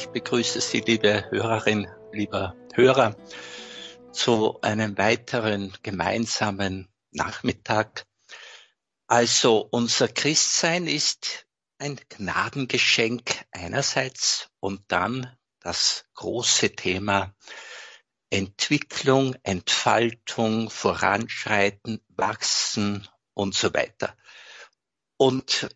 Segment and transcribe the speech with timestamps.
[0.00, 3.16] Ich begrüße Sie, liebe Hörerin, lieber Hörer,
[4.12, 8.06] zu einem weiteren gemeinsamen Nachmittag.
[9.08, 11.48] Also unser Christsein ist
[11.78, 17.34] ein Gnadengeschenk einerseits und dann das große Thema
[18.30, 24.16] Entwicklung, Entfaltung, Voranschreiten, Wachsen und so weiter.
[25.16, 25.68] Und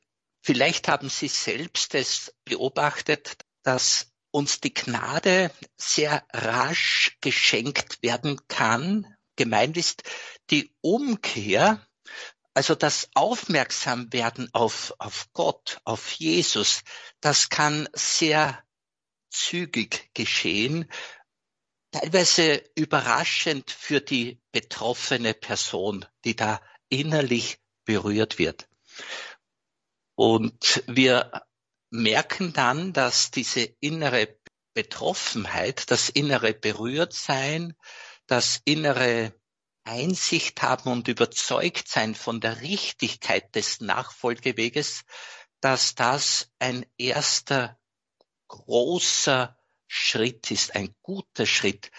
[0.43, 9.15] vielleicht haben Sie selbst es beobachtet, dass uns die Gnade sehr rasch geschenkt werden kann.
[9.37, 10.03] Gemeint ist
[10.51, 11.87] die Umkehr,
[12.55, 16.83] also das Aufmerksamwerden auf, auf Gott, auf Jesus,
[17.21, 18.63] das kann sehr
[19.31, 20.91] zügig geschehen,
[21.93, 28.69] teilweise überraschend für die betroffene Person, die da innerlich berührt wird.
[30.15, 31.43] Und wir
[31.93, 34.37] merken dann, dass diese innere
[34.75, 37.77] Betroffenheit, das innere Berührtsein,
[38.27, 39.35] das innere
[39.85, 45.03] Einsicht haben und überzeugt sein von der Richtigkeit des Nachfolgeweges,
[45.61, 47.79] dass das ein erster
[48.49, 51.91] großer Schritt ist, ein guter Schritt.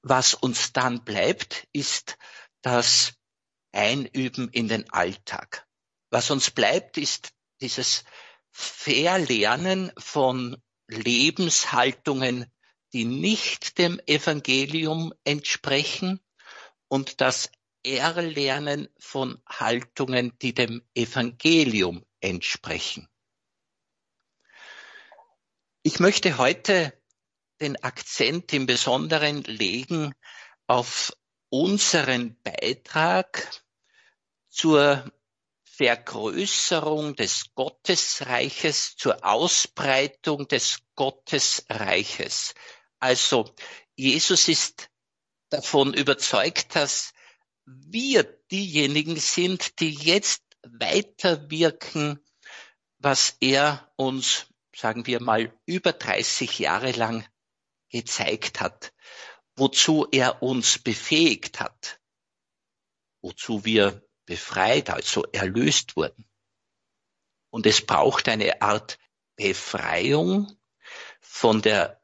[0.00, 2.16] Was uns dann bleibt, ist
[2.62, 3.12] das
[3.72, 5.66] Einüben in den Alltag.
[6.10, 8.04] Was uns bleibt, ist dieses
[8.58, 10.56] Verlernen von
[10.88, 12.50] Lebenshaltungen,
[12.94, 16.20] die nicht dem Evangelium entsprechen
[16.88, 17.50] und das
[17.84, 23.10] Erlernen von Haltungen, die dem Evangelium entsprechen.
[25.82, 26.98] Ich möchte heute
[27.60, 30.14] den Akzent im Besonderen legen
[30.66, 31.12] auf
[31.50, 33.62] unseren Beitrag
[34.48, 35.12] zur
[35.76, 42.54] Vergrößerung des Gottesreiches, zur Ausbreitung des Gottesreiches.
[42.98, 43.54] Also
[43.94, 44.88] Jesus ist
[45.50, 47.12] davon überzeugt, dass
[47.66, 52.24] wir diejenigen sind, die jetzt weiterwirken,
[52.98, 57.28] was er uns, sagen wir mal, über 30 Jahre lang
[57.90, 58.94] gezeigt hat,
[59.56, 62.00] wozu er uns befähigt hat,
[63.20, 66.28] wozu wir befreit, also erlöst wurden.
[67.50, 68.98] Und es braucht eine Art
[69.36, 70.58] Befreiung
[71.20, 72.02] von der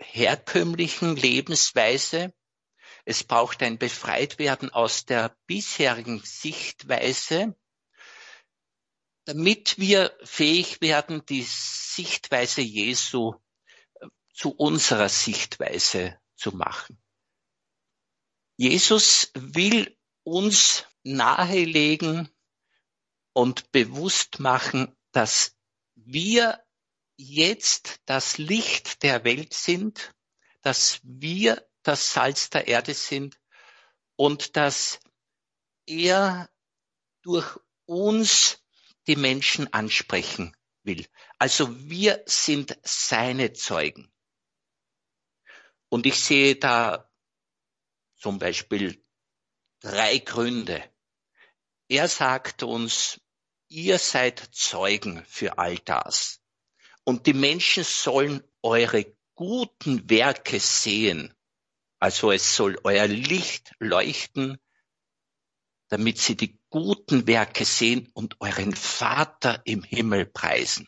[0.00, 2.32] herkömmlichen Lebensweise.
[3.04, 7.56] Es braucht ein Befreitwerden aus der bisherigen Sichtweise,
[9.24, 13.34] damit wir fähig werden, die Sichtweise Jesu
[14.00, 17.00] äh, zu unserer Sichtweise zu machen.
[18.56, 19.97] Jesus will
[20.28, 22.28] uns nahelegen
[23.32, 25.56] und bewusst machen, dass
[25.94, 26.62] wir
[27.16, 30.14] jetzt das Licht der Welt sind,
[30.60, 33.40] dass wir das Salz der Erde sind
[34.16, 35.00] und dass
[35.86, 36.50] er
[37.22, 38.62] durch uns
[39.06, 41.06] die Menschen ansprechen will.
[41.38, 44.12] Also wir sind seine Zeugen.
[45.88, 47.10] Und ich sehe da
[48.16, 49.02] zum Beispiel
[49.80, 50.82] drei Gründe.
[51.88, 53.20] Er sagt uns,
[53.68, 56.40] ihr seid Zeugen für all das.
[57.04, 61.34] Und die Menschen sollen eure guten Werke sehen.
[61.98, 64.58] Also es soll euer Licht leuchten,
[65.88, 70.86] damit sie die guten Werke sehen und euren Vater im Himmel preisen.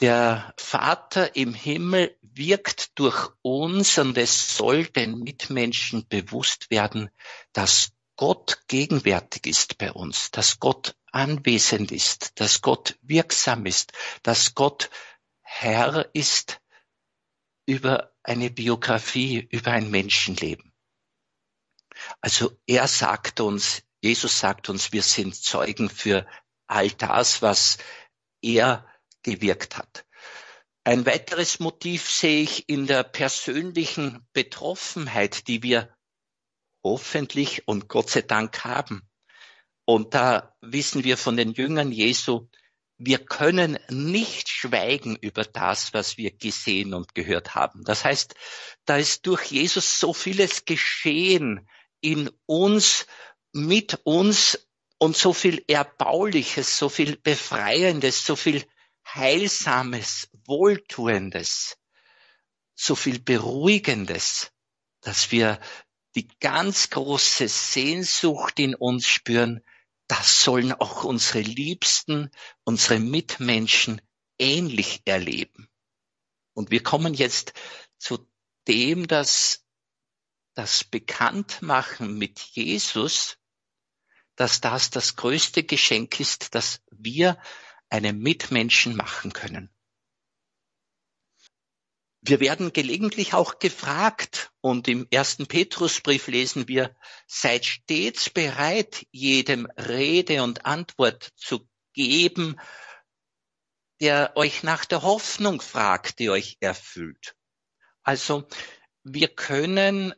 [0.00, 7.10] Der Vater im Himmel wirkt durch uns und es soll den Mitmenschen bewusst werden,
[7.52, 14.54] dass Gott gegenwärtig ist bei uns, dass Gott anwesend ist, dass Gott wirksam ist, dass
[14.54, 14.90] Gott
[15.42, 16.60] Herr ist
[17.66, 20.72] über eine Biografie, über ein Menschenleben.
[22.20, 26.26] Also er sagt uns, Jesus sagt uns, wir sind Zeugen für
[26.66, 27.78] all das, was
[28.42, 28.86] er
[29.24, 30.06] gewirkt hat.
[30.84, 35.92] Ein weiteres Motiv sehe ich in der persönlichen Betroffenheit, die wir
[36.84, 39.02] hoffentlich und Gott sei Dank haben.
[39.86, 42.48] Und da wissen wir von den Jüngern Jesu,
[42.96, 47.82] wir können nicht schweigen über das, was wir gesehen und gehört haben.
[47.84, 48.34] Das heißt,
[48.84, 51.68] da ist durch Jesus so vieles geschehen
[52.00, 53.06] in uns,
[53.52, 54.68] mit uns
[54.98, 58.64] und so viel Erbauliches, so viel Befreiendes, so viel
[59.06, 61.76] Heilsames, Wohltuendes,
[62.74, 64.52] so viel Beruhigendes,
[65.00, 65.60] dass wir
[66.14, 69.62] die ganz große Sehnsucht in uns spüren,
[70.06, 72.30] das sollen auch unsere Liebsten,
[72.64, 74.00] unsere Mitmenschen
[74.38, 75.68] ähnlich erleben.
[76.52, 77.52] Und wir kommen jetzt
[77.98, 78.28] zu
[78.68, 79.64] dem, dass
[80.54, 83.38] das Bekanntmachen mit Jesus,
[84.36, 87.40] dass das das größte Geschenk ist, das wir
[87.94, 89.70] einem Mitmenschen machen können.
[92.22, 96.96] Wir werden gelegentlich auch gefragt und im ersten Petrusbrief lesen wir,
[97.28, 102.58] seid stets bereit, jedem Rede und Antwort zu geben,
[104.00, 107.36] der euch nach der Hoffnung fragt, die euch erfüllt.
[108.02, 108.48] Also
[109.04, 110.14] wir können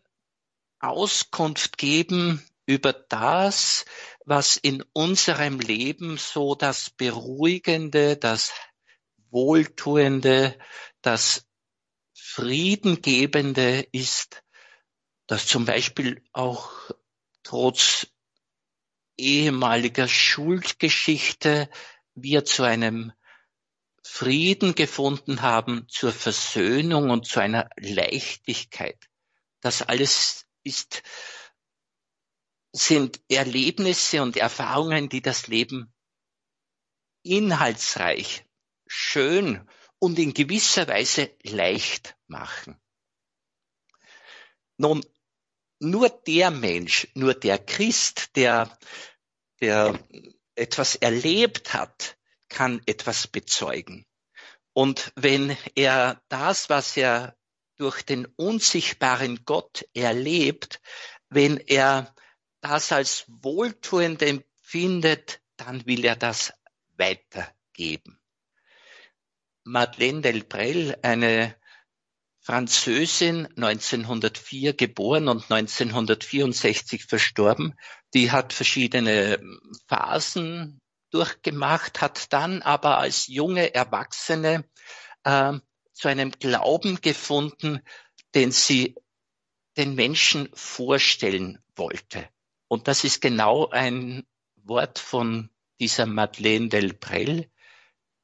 [0.78, 3.84] Auskunft geben über das,
[4.26, 8.52] was in unserem Leben so das Beruhigende, das
[9.30, 10.58] Wohltuende,
[11.00, 11.46] das
[12.12, 14.42] Friedengebende ist,
[15.28, 16.70] dass zum Beispiel auch
[17.44, 18.08] trotz
[19.16, 21.70] ehemaliger Schuldgeschichte
[22.14, 23.12] wir zu einem
[24.02, 28.98] Frieden gefunden haben, zur Versöhnung und zu einer Leichtigkeit.
[29.60, 31.02] Das alles ist,
[32.76, 35.92] sind Erlebnisse und Erfahrungen, die das Leben
[37.22, 38.44] inhaltsreich,
[38.86, 39.68] schön
[39.98, 42.78] und in gewisser Weise leicht machen.
[44.76, 45.04] Nun,
[45.78, 48.78] nur der Mensch, nur der Christ, der,
[49.60, 49.98] der
[50.54, 52.16] etwas erlebt hat,
[52.48, 54.06] kann etwas bezeugen.
[54.72, 57.36] Und wenn er das, was er
[57.76, 60.80] durch den unsichtbaren Gott erlebt,
[61.30, 62.14] wenn er
[62.68, 66.52] das als wohltuend empfindet, dann will er das
[66.96, 68.18] weitergeben.
[69.64, 71.56] Madeleine Delbrel, eine
[72.40, 77.74] Französin, 1904 geboren und 1964 verstorben,
[78.14, 79.40] die hat verschiedene
[79.88, 80.80] Phasen
[81.10, 84.64] durchgemacht, hat dann aber als junge Erwachsene
[85.24, 85.54] äh,
[85.92, 87.80] zu einem Glauben gefunden,
[88.34, 88.94] den sie
[89.76, 92.28] den Menschen vorstellen wollte.
[92.68, 94.26] Und das ist genau ein
[94.56, 97.50] Wort von dieser Madeleine Delbrel,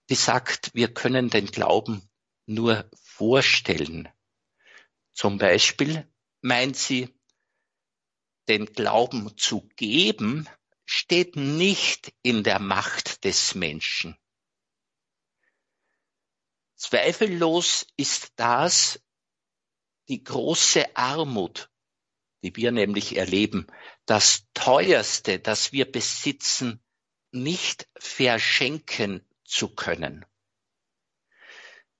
[0.08, 2.08] die sagt, wir können den Glauben
[2.46, 4.08] nur vorstellen.
[5.12, 6.10] Zum Beispiel
[6.40, 7.08] meint sie,
[8.48, 10.48] den Glauben zu geben,
[10.84, 14.16] steht nicht in der Macht des Menschen.
[16.74, 19.00] Zweifellos ist das
[20.08, 21.70] die große Armut,
[22.42, 23.68] die wir nämlich erleben,
[24.06, 26.82] das teuerste, das wir besitzen,
[27.30, 30.24] nicht verschenken zu können.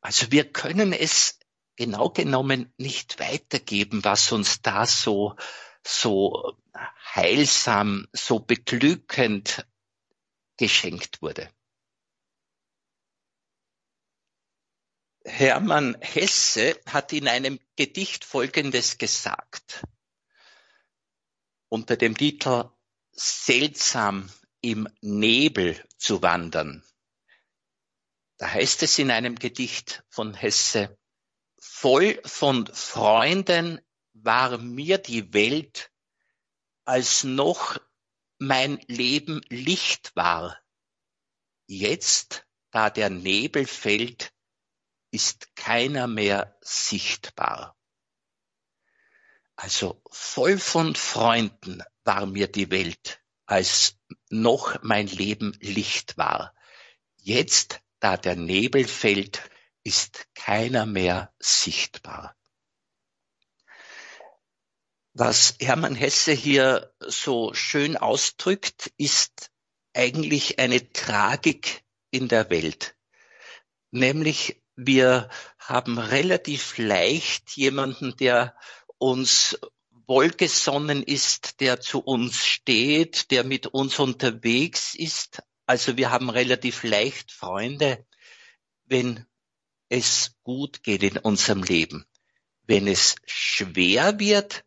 [0.01, 1.39] Also wir können es
[1.77, 5.37] genau genommen nicht weitergeben, was uns da so,
[5.87, 6.57] so
[7.15, 9.67] heilsam, so beglückend
[10.57, 11.49] geschenkt wurde.
[15.25, 19.83] Hermann Hesse hat in einem Gedicht Folgendes gesagt.
[21.73, 22.69] Unter dem Titel
[23.13, 24.31] Seltsam
[24.61, 26.85] im Nebel zu wandern.
[28.37, 30.99] Da heißt es in einem Gedicht von Hesse,
[31.59, 33.81] voll von Freunden
[34.13, 35.91] war mir die Welt,
[36.85, 37.79] als noch
[38.37, 40.61] mein Leben Licht war.
[41.67, 44.35] Jetzt, da der Nebel fällt,
[45.11, 47.79] ist keiner mehr sichtbar.
[49.57, 53.97] Also voll von Freunden war mir die Welt, als
[54.31, 56.55] noch mein Leben Licht war.
[57.17, 59.43] Jetzt, da der Nebel fällt,
[59.85, 62.37] ist keiner mehr sichtbar.
[65.15, 69.51] Was Hermann Hesse hier so schön ausdrückt, ist
[69.93, 72.97] eigentlich eine Tragik in der Welt.
[73.91, 75.29] Nämlich wir
[75.59, 78.57] haben relativ leicht jemanden, der
[79.03, 79.59] uns
[80.07, 85.43] wohlgesonnen ist, der zu uns steht, der mit uns unterwegs ist.
[85.67, 88.07] Also wir haben relativ leicht Freunde,
[88.85, 89.27] wenn
[89.89, 92.07] es gut geht in unserem Leben.
[92.69, 94.65] Wenn es schwer wird,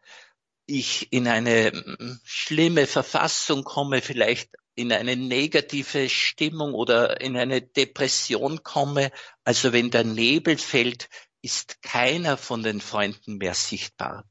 [0.66, 7.62] ich in eine mm, schlimme Verfassung komme, vielleicht in eine negative Stimmung oder in eine
[7.62, 9.12] Depression komme,
[9.46, 11.08] also wenn der Nebel fällt,
[11.46, 14.28] ist keiner von den Freunden mehr sichtbar.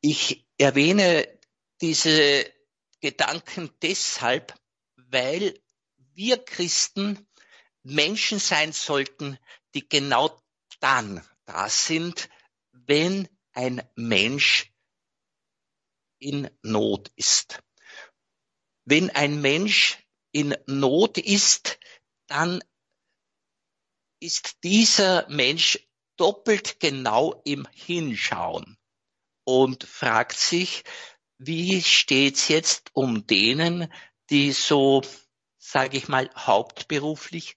[0.00, 1.28] Ich erwähne
[1.82, 2.50] diese
[3.00, 4.54] Gedanken deshalb,
[4.96, 5.60] weil
[6.14, 7.28] wir Christen
[7.82, 9.38] Menschen sein sollten,
[9.74, 10.42] die genau
[10.80, 12.30] dann da sind,
[12.72, 14.72] wenn ein Mensch
[16.18, 17.62] in Not ist.
[18.86, 19.98] Wenn ein Mensch
[20.32, 21.78] in Not ist,
[22.26, 22.64] dann
[24.20, 25.78] ist dieser Mensch
[26.16, 28.76] doppelt genau im Hinschauen
[29.44, 30.84] und fragt sich,
[31.38, 33.92] wie steht's jetzt um denen,
[34.30, 35.02] die so,
[35.58, 37.56] sage ich mal, hauptberuflich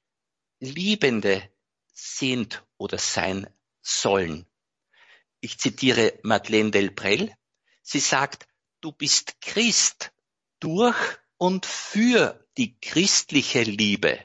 [0.59, 1.49] Liebende
[1.91, 3.51] sind oder sein
[3.81, 4.45] sollen.
[5.39, 7.35] Ich zitiere Madeleine Delbrel.
[7.81, 8.47] Sie sagt,
[8.79, 10.11] du bist Christ
[10.59, 10.97] durch
[11.37, 14.23] und für die christliche Liebe,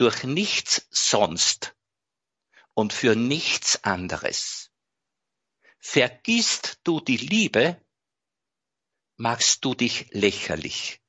[0.00, 1.76] durch nichts sonst
[2.72, 4.70] und für nichts anderes.
[5.78, 7.78] Vergisst du die Liebe,
[9.16, 11.02] machst du dich lächerlich.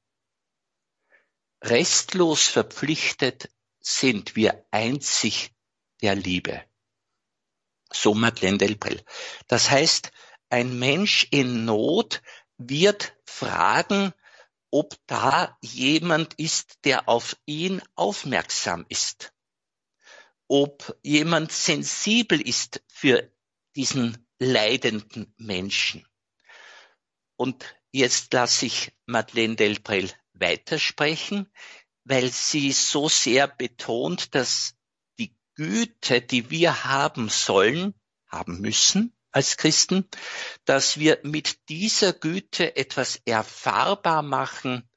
[1.61, 5.53] Restlos verpflichtet sind wir einzig
[6.01, 6.61] der Liebe.
[7.93, 9.05] So Madeleine Delbrel.
[9.47, 10.11] Das heißt,
[10.49, 12.21] ein Mensch in Not
[12.57, 14.13] wird fragen,
[14.71, 19.33] ob da jemand ist, der auf ihn aufmerksam ist.
[20.47, 23.31] Ob jemand sensibel ist für
[23.75, 26.07] diesen leidenden Menschen.
[27.35, 31.51] Und jetzt lasse ich Madeleine Delbrel weitersprechen,
[32.03, 34.75] weil sie so sehr betont, dass
[35.19, 37.93] die Güte, die wir haben sollen,
[38.27, 40.07] haben müssen als Christen,
[40.65, 44.89] dass wir mit dieser Güte etwas erfahrbar machen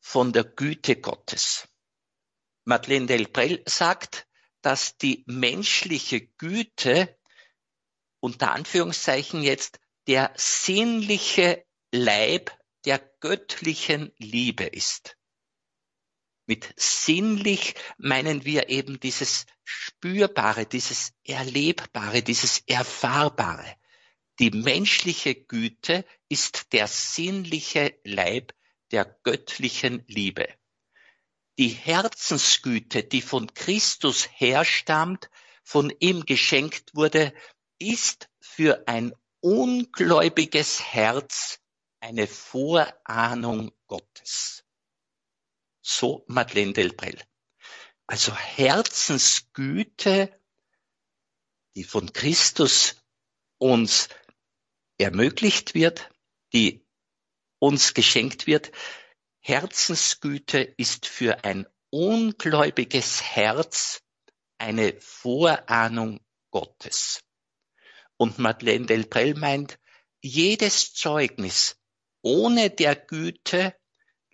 [0.00, 1.68] von der Güte Gottes.
[2.64, 4.26] Madeleine Delbrel sagt,
[4.62, 7.16] dass die menschliche Güte
[8.20, 15.15] unter Anführungszeichen jetzt der sinnliche Leib der göttlichen Liebe ist.
[16.46, 23.76] Mit sinnlich meinen wir eben dieses Spürbare, dieses Erlebbare, dieses Erfahrbare.
[24.38, 28.52] Die menschliche Güte ist der sinnliche Leib
[28.92, 30.48] der göttlichen Liebe.
[31.58, 35.30] Die Herzensgüte, die von Christus herstammt,
[35.64, 37.32] von ihm geschenkt wurde,
[37.78, 41.60] ist für ein ungläubiges Herz
[42.00, 44.65] eine Vorahnung Gottes.
[45.88, 47.16] So Madeleine Delbrel.
[48.08, 50.36] Also Herzensgüte,
[51.76, 52.96] die von Christus
[53.58, 54.08] uns
[54.98, 56.10] ermöglicht wird,
[56.52, 56.84] die
[57.60, 58.72] uns geschenkt wird.
[59.38, 64.02] Herzensgüte ist für ein ungläubiges Herz
[64.58, 66.18] eine Vorahnung
[66.50, 67.20] Gottes.
[68.16, 69.78] Und Madeleine Delbrel meint,
[70.20, 71.76] jedes Zeugnis
[72.22, 73.72] ohne der Güte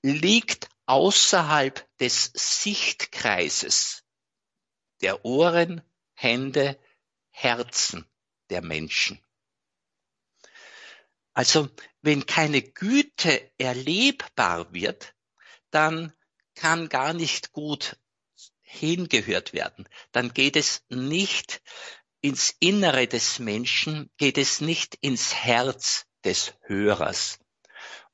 [0.00, 4.04] liegt außerhalb des Sichtkreises
[5.00, 5.82] der Ohren,
[6.14, 6.78] Hände,
[7.30, 8.06] Herzen
[8.50, 9.20] der Menschen.
[11.34, 11.68] Also
[12.02, 15.14] wenn keine Güte erlebbar wird,
[15.70, 16.12] dann
[16.54, 17.96] kann gar nicht gut
[18.60, 19.88] hingehört werden.
[20.12, 21.62] Dann geht es nicht
[22.20, 27.38] ins Innere des Menschen, geht es nicht ins Herz des Hörers.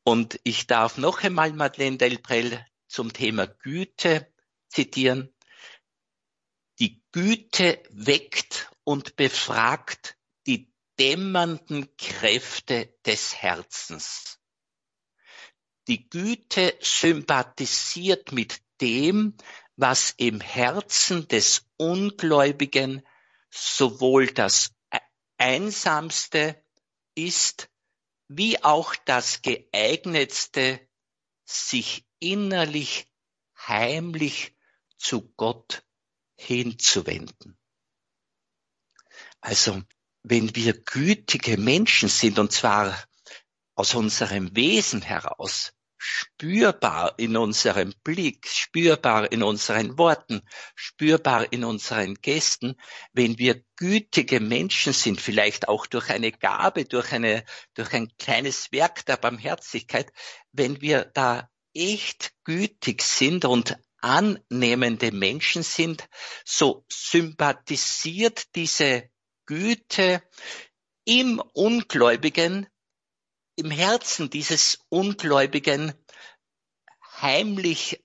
[0.09, 4.33] Und ich darf noch einmal Madeleine Delbrel zum Thema Güte
[4.71, 5.35] zitieren.
[6.79, 14.41] Die Güte weckt und befragt die dämmernden Kräfte des Herzens.
[15.89, 19.37] Die Güte sympathisiert mit dem,
[19.77, 23.07] was im Herzen des Ungläubigen
[23.51, 24.73] sowohl das
[25.37, 26.65] Einsamste
[27.15, 27.68] ist,
[28.29, 30.87] wie auch das geeignetste,
[31.45, 33.11] sich innerlich
[33.57, 34.55] heimlich
[34.99, 35.85] zu Gott
[36.37, 37.59] hinzuwenden.
[39.41, 39.83] Also,
[40.23, 43.03] wenn wir gütige Menschen sind, und zwar
[43.75, 50.43] aus unserem Wesen heraus, spürbar in unserem Blick, spürbar in unseren Worten,
[50.75, 52.77] spürbar in unseren Gesten,
[53.13, 58.73] wenn wir gütige Menschen sind, vielleicht auch durch eine Gabe, durch eine, durch ein kleines
[58.73, 60.13] Werk der Barmherzigkeit,
[60.53, 66.09] wenn wir da echt gütig sind und annehmende Menschen sind,
[66.45, 69.11] so sympathisiert diese
[69.47, 70.23] Güte
[71.05, 72.69] im Ungläubigen
[73.59, 75.93] im Herzen dieses Ungläubigen
[77.21, 78.05] heimlich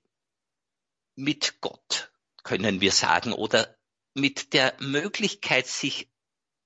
[1.15, 3.77] mit Gott, können wir sagen, oder
[4.15, 6.09] mit der Möglichkeit, sich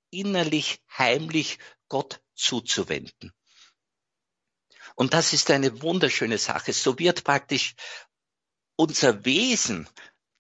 [0.10, 3.34] innerlich heimlich Gott zuzuwenden.
[4.96, 6.72] Und das ist eine wunderschöne Sache.
[6.72, 7.76] So wird praktisch
[8.78, 9.88] unser Wesen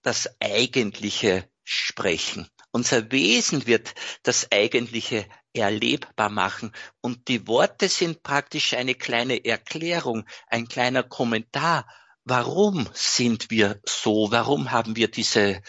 [0.04, 2.50] das eigentliche Sprechen.
[2.72, 6.72] Unser Wesen wird das Eigentliche erlebbar machen.
[7.02, 11.88] Und die Worte sind praktisch eine kleine Erklärung, ein kleiner Kommentar.
[12.24, 14.32] Warum sind wir so?
[14.32, 15.62] Warum haben wir diese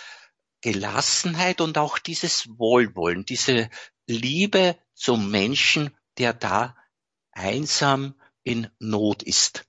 [0.61, 3.71] Gelassenheit und auch dieses Wohlwollen, diese
[4.07, 6.77] Liebe zum Menschen, der da
[7.31, 9.65] einsam in Not ist.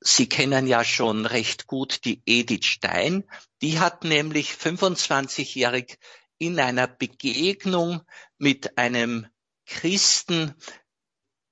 [0.00, 3.24] Sie kennen ja schon recht gut die Edith Stein.
[3.62, 5.98] Die hat nämlich 25-jährig
[6.38, 8.02] in einer Begegnung
[8.38, 9.26] mit einem
[9.66, 10.54] Christen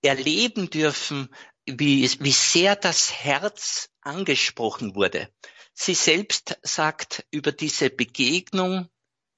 [0.03, 1.35] erleben dürfen,
[1.67, 5.33] wie, wie sehr das Herz angesprochen wurde.
[5.73, 8.89] Sie selbst sagt über diese Begegnung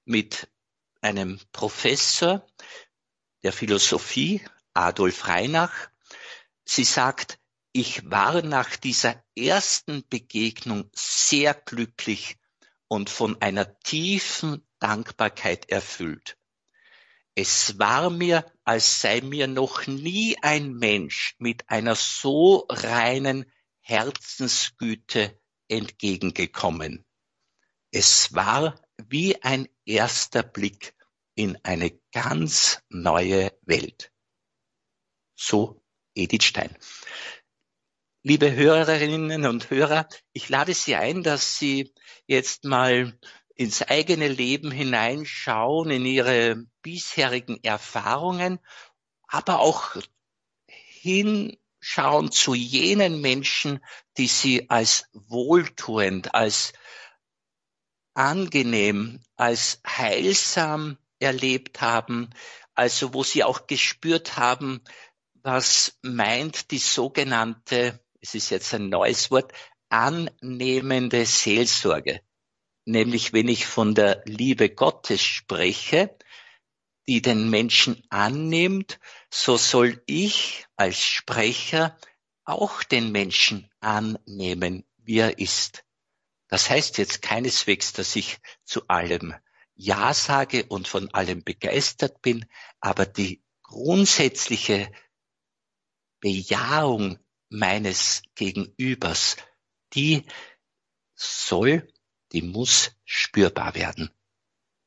[0.05, 0.49] mit
[1.01, 2.47] einem Professor
[3.43, 5.89] der Philosophie, Adolf Reinach,
[6.65, 7.39] sie sagt,
[7.73, 12.37] ich war nach dieser ersten Begegnung sehr glücklich
[12.89, 16.37] und von einer tiefen Dankbarkeit erfüllt.
[17.35, 25.39] Es war mir, als sei mir noch nie ein Mensch mit einer so reinen Herzensgüte
[25.69, 27.05] entgegengekommen.
[27.91, 30.95] Es war wie ein erster Blick
[31.35, 34.13] in eine ganz neue Welt.
[35.35, 35.83] So
[36.15, 36.77] Edith Stein.
[38.23, 41.95] Liebe Hörerinnen und Hörer, ich lade Sie ein, dass Sie
[42.27, 43.17] jetzt mal
[43.57, 48.61] ins eigene Leben hineinschauen, in ihre bisherigen Erfahrungen,
[49.27, 49.97] aber auch
[50.67, 53.83] hinschauen zu jenen Menschen,
[54.19, 56.75] die sie als wohltuend, als
[58.15, 62.31] angenehm, als heilsam erlebt haben,
[62.75, 64.83] also wo sie auch gespürt haben,
[65.35, 69.53] was meint die sogenannte, es ist jetzt ein neues Wort,
[69.89, 72.21] annehmende Seelsorge
[72.87, 76.17] nämlich wenn ich von der Liebe Gottes spreche,
[77.07, 78.99] die den Menschen annimmt,
[79.31, 81.99] so soll ich als Sprecher
[82.45, 85.85] auch den Menschen annehmen, wie er ist.
[86.49, 89.35] Das heißt jetzt keineswegs, dass ich zu allem
[89.75, 92.47] Ja sage und von allem begeistert bin,
[92.81, 94.91] aber die grundsätzliche
[96.21, 97.19] Bejahung
[97.49, 99.37] meines Gegenübers,
[99.93, 100.25] die
[101.15, 101.89] soll
[102.33, 104.11] die muss spürbar werden.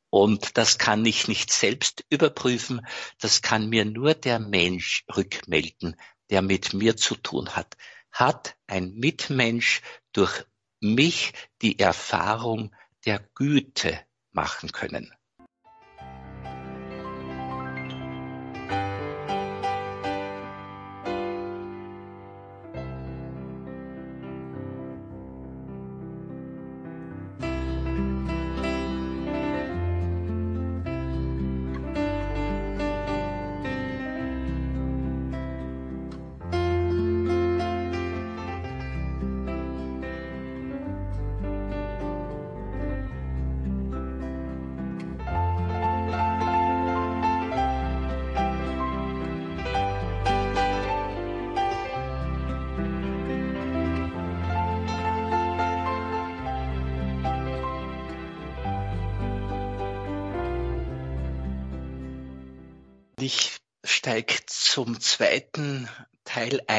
[0.10, 2.86] Und das kann ich nicht selbst überprüfen,
[3.20, 5.96] das kann mir nur der Mensch rückmelden,
[6.30, 7.78] der mit mir zu tun hat.
[8.12, 10.46] Hat ein Mitmensch durch
[10.80, 12.76] mich die Erfahrung
[13.06, 14.00] der Güte
[14.32, 15.14] machen können.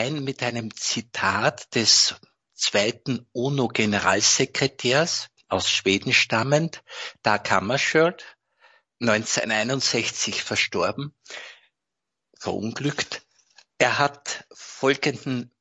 [0.00, 2.14] Ein mit einem Zitat des
[2.54, 6.82] zweiten UNO-Generalsekretärs aus Schweden stammend,
[7.22, 8.24] Dag Hammarskjöld,
[9.00, 11.14] 1961 verstorben,
[12.38, 13.26] verunglückt.
[13.76, 15.54] Er hat folgenden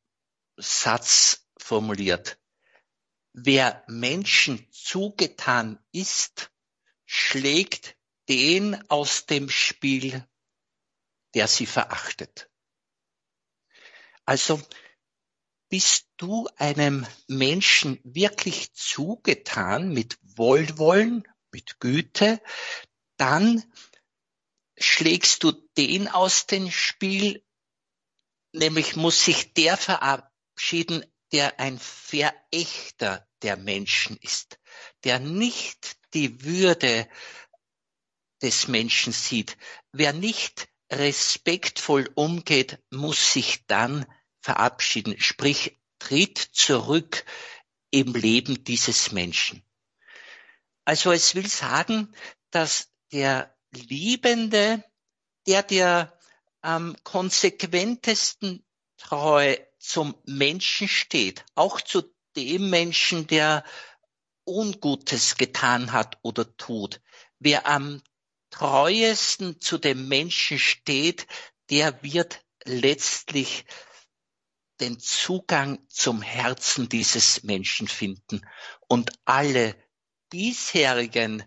[0.55, 2.39] Satz formuliert.
[3.33, 6.49] Wer Menschen zugetan ist,
[7.05, 7.97] schlägt
[8.29, 10.25] den aus dem Spiel
[11.35, 12.48] der sie verachtet.
[14.29, 14.61] Also
[15.69, 22.39] bist du einem Menschen wirklich zugetan mit Wohlwollen, mit Güte,
[23.17, 23.63] dann
[24.77, 27.43] schlägst du den aus dem Spiel,
[28.53, 34.59] nämlich muss sich der verabschieden, der ein Verächter der Menschen ist,
[35.05, 37.09] der nicht die Würde
[38.43, 39.57] des Menschen sieht,
[39.91, 44.05] wer nicht respektvoll umgeht, muss sich dann
[44.41, 47.25] verabschieden, sprich tritt zurück
[47.91, 49.63] im Leben dieses Menschen.
[50.85, 52.13] Also es will sagen,
[52.51, 54.83] dass der Liebende,
[55.47, 56.19] der der
[56.61, 58.65] am konsequentesten
[58.97, 62.03] treu zum Menschen steht, auch zu
[62.35, 63.63] dem Menschen, der
[64.45, 67.01] Ungutes getan hat oder tut,
[67.39, 68.01] wer am
[68.49, 71.27] treuesten zu dem Menschen steht,
[71.69, 73.65] der wird letztlich
[74.79, 78.41] den Zugang zum Herzen dieses Menschen finden
[78.87, 79.75] und alle
[80.29, 81.43] bisherigen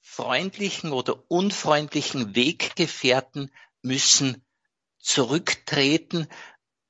[0.00, 3.50] freundlichen oder unfreundlichen Weggefährten
[3.82, 4.44] müssen
[4.98, 6.28] zurücktreten,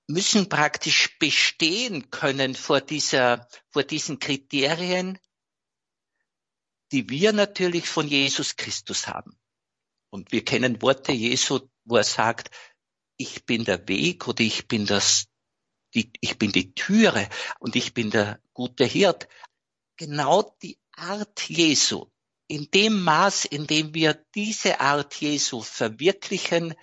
[0.06, 5.18] müssen praktisch bestehen können vor dieser, vor diesen Kriterien,
[6.92, 9.38] die wir natürlich von Jesus Christus haben.
[10.10, 12.50] Und wir kennen Worte Jesu, wo er sagt,
[13.16, 15.26] ich bin der Weg oder ich bin das,
[15.94, 19.28] die, ich bin die Türe und ich bin der gute Hirt.
[19.96, 22.06] Genau die Art Jesu,
[22.46, 26.74] in dem Maß, in dem wir diese Art Jesu verwirklichen,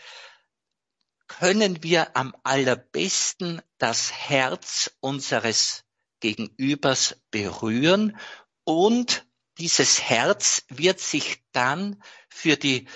[1.27, 5.83] können wir am allerbesten das Herz unseres
[6.19, 8.17] Gegenübers berühren
[8.63, 12.87] und dieses Herz wird sich dann für die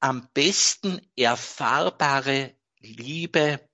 [0.00, 3.67] am besten erfahrbare Liebe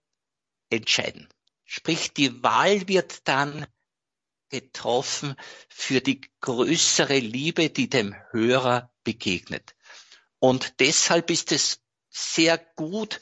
[0.75, 1.29] entscheiden.
[1.65, 3.67] Sprich, die Wahl wird dann
[4.49, 5.35] getroffen
[5.69, 9.75] für die größere Liebe, die dem Hörer begegnet.
[10.39, 13.21] Und deshalb ist es sehr gut,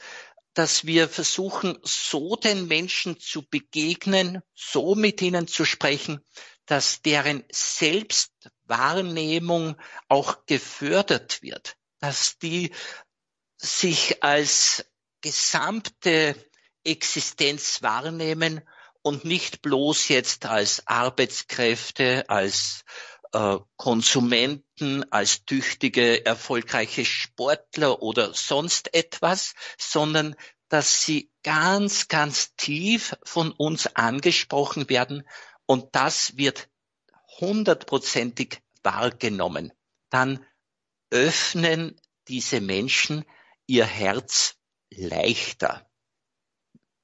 [0.53, 6.23] dass wir versuchen, so den Menschen zu begegnen, so mit ihnen zu sprechen,
[6.65, 9.75] dass deren Selbstwahrnehmung
[10.07, 12.71] auch gefördert wird, dass die
[13.57, 14.85] sich als
[15.21, 16.35] gesamte
[16.83, 18.61] Existenz wahrnehmen
[19.01, 22.83] und nicht bloß jetzt als Arbeitskräfte, als
[23.33, 30.35] äh, Konsumenten, als tüchtige, erfolgreiche Sportler oder sonst etwas, sondern
[30.69, 35.23] dass sie ganz, ganz tief von uns angesprochen werden
[35.65, 36.69] und das wird
[37.39, 39.73] hundertprozentig wahrgenommen.
[40.09, 40.45] Dann
[41.09, 43.25] öffnen diese Menschen
[43.65, 44.55] ihr Herz
[44.89, 45.89] leichter.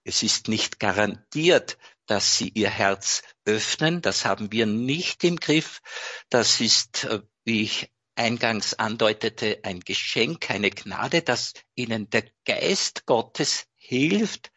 [0.04, 4.02] Es ist nicht garantiert, dass sie ihr Herz öffnen.
[4.02, 5.82] Das haben wir nicht im Griff.
[6.30, 13.06] Das ist, äh, wie ich eingangs andeutete, ein Geschenk, eine Gnade, dass ihnen der Geist
[13.06, 14.52] Gottes hilft,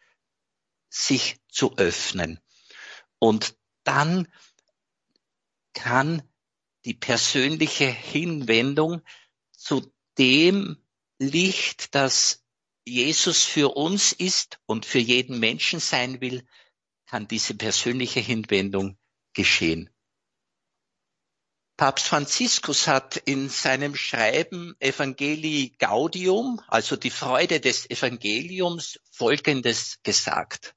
[0.89, 2.39] sich zu öffnen.
[3.19, 4.27] Und dann
[5.73, 6.21] kann
[6.85, 9.01] die persönliche Hinwendung
[9.51, 10.77] zu dem
[11.19, 12.42] Licht, das
[12.85, 16.45] Jesus für uns ist und für jeden Menschen sein will,
[17.05, 18.97] kann diese persönliche Hinwendung
[19.33, 19.89] geschehen.
[21.75, 30.75] Papst Franziskus hat in seinem Schreiben Evangelii Gaudium, also die Freude des Evangeliums, Folgendes gesagt.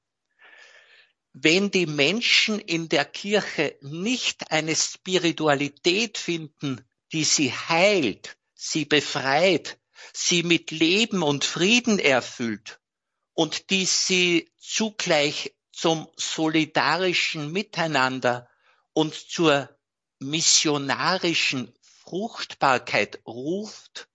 [1.33, 9.79] Wenn die Menschen in der Kirche nicht eine Spiritualität finden, die sie heilt, sie befreit,
[10.13, 12.79] sie mit Leben und Frieden erfüllt
[13.33, 18.49] und die sie zugleich zum solidarischen Miteinander
[18.93, 19.69] und zur
[20.19, 24.09] missionarischen Fruchtbarkeit ruft,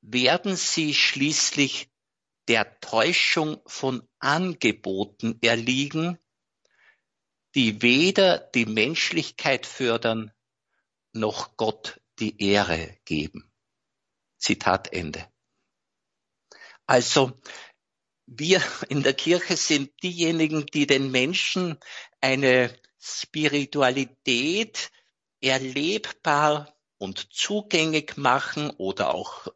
[0.00, 1.90] werden sie schließlich
[2.48, 6.18] der Täuschung von Angeboten erliegen,
[7.54, 10.32] die weder die Menschlichkeit fördern
[11.12, 13.45] noch Gott die Ehre geben.
[14.38, 15.26] Zitat Ende.
[16.86, 17.40] Also
[18.26, 21.78] wir in der Kirche sind diejenigen, die den Menschen
[22.20, 24.90] eine Spiritualität
[25.40, 29.46] erlebbar und zugänglich machen oder auch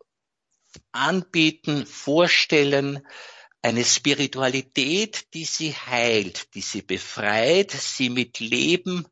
[0.92, 3.06] anbieten, vorstellen,
[3.62, 9.06] eine Spiritualität, die sie heilt, die sie befreit, sie mit Leben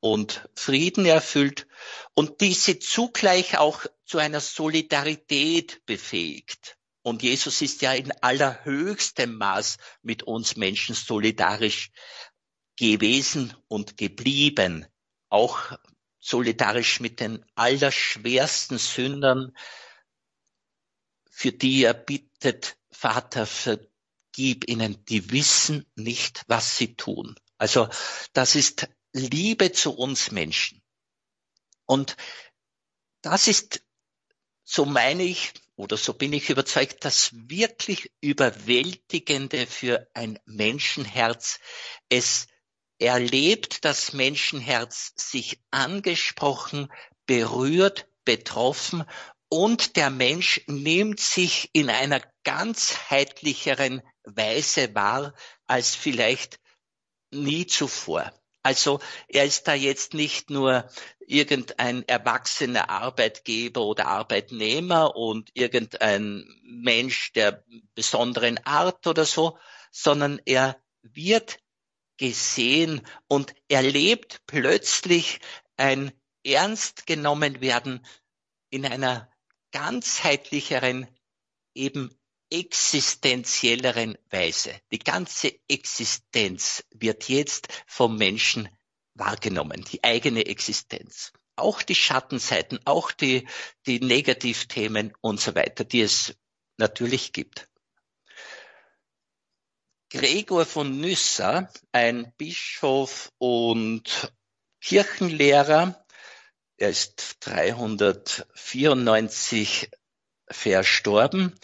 [0.00, 1.66] und Frieden erfüllt
[2.14, 6.76] und die sie zugleich auch zu einer Solidarität befähigt.
[7.02, 11.90] Und Jesus ist ja in allerhöchstem Maß mit uns Menschen solidarisch
[12.76, 14.86] gewesen und geblieben.
[15.28, 15.72] Auch
[16.18, 19.56] solidarisch mit den allerschwersten Sündern,
[21.30, 27.34] für die er bittet, Vater, vergib ihnen, die wissen nicht, was sie tun.
[27.58, 27.88] Also
[28.32, 30.81] das ist Liebe zu uns Menschen.
[31.86, 32.16] Und
[33.22, 33.84] das ist,
[34.64, 41.58] so meine ich, oder so bin ich überzeugt, das wirklich Überwältigende für ein Menschenherz.
[42.08, 42.46] Es
[42.98, 46.92] erlebt das Menschenherz sich angesprochen,
[47.26, 49.04] berührt, betroffen
[49.48, 55.34] und der Mensch nimmt sich in einer ganzheitlicheren Weise wahr
[55.66, 56.58] als vielleicht
[57.30, 58.32] nie zuvor.
[58.62, 60.88] Also er ist da jetzt nicht nur
[61.26, 69.58] irgendein erwachsener Arbeitgeber oder Arbeitnehmer und irgendein Mensch der besonderen Art oder so,
[69.90, 71.58] sondern er wird
[72.18, 75.40] gesehen und erlebt plötzlich
[75.76, 76.12] ein
[76.44, 78.06] Ernst genommen werden
[78.70, 79.28] in einer
[79.72, 81.08] ganzheitlicheren,
[81.74, 82.16] eben
[82.52, 84.74] existenzielleren Weise.
[84.92, 88.68] Die ganze Existenz wird jetzt vom Menschen
[89.14, 91.32] wahrgenommen, die eigene Existenz.
[91.56, 93.48] Auch die Schattenseiten, auch die,
[93.86, 96.34] die Negativthemen und so weiter, die es
[96.76, 97.68] natürlich gibt.
[100.10, 104.30] Gregor von Nyssa, ein Bischof und
[104.82, 106.04] Kirchenlehrer,
[106.76, 109.90] er ist 394
[110.48, 111.58] verstorben.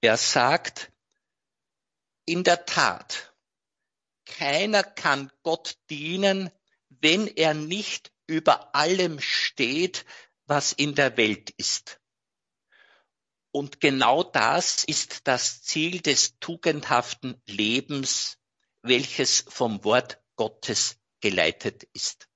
[0.00, 0.90] Er sagt,
[2.24, 3.34] in der Tat,
[4.24, 6.50] keiner kann Gott dienen,
[6.88, 10.06] wenn er nicht über allem steht,
[10.46, 12.00] was in der Welt ist.
[13.52, 18.38] Und genau das ist das Ziel des tugendhaften Lebens,
[18.82, 22.28] welches vom Wort Gottes geleitet ist.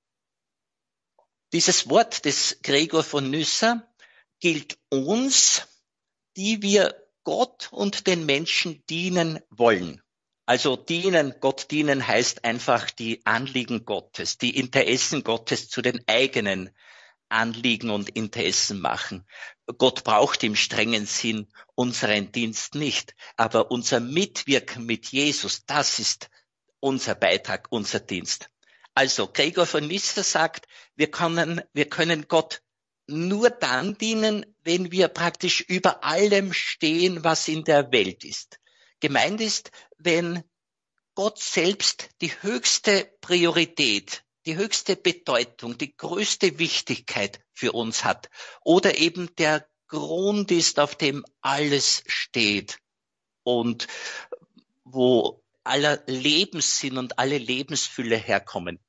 [1.53, 3.89] Dieses Wort des Gregor von Nyssa
[4.41, 5.67] gilt uns,
[6.35, 10.01] die wir Gott und den Menschen dienen wollen.
[10.45, 16.69] Also dienen, Gott dienen heißt einfach die Anliegen Gottes, die Interessen Gottes zu den eigenen
[17.27, 19.25] Anliegen und Interessen machen.
[19.77, 26.29] Gott braucht im strengen Sinn unseren Dienst nicht, aber unser Mitwirken mit Jesus, das ist
[26.79, 28.51] unser Beitrag, unser Dienst.
[28.93, 32.61] Also Gregor von Nyssa sagt, wir können, wir können Gott
[33.07, 38.59] nur dann dienen, wenn wir praktisch über allem stehen, was in der Welt ist.
[38.99, 40.43] Gemeint ist, wenn
[41.13, 48.29] Gott selbst die höchste Priorität, die höchste Bedeutung, die größte Wichtigkeit für uns hat
[48.63, 52.79] oder eben der Grund ist, auf dem alles steht
[53.43, 53.87] und
[54.83, 58.79] wo aller Lebenssinn und alle Lebensfülle herkommen.